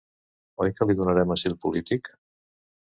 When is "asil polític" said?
1.37-2.13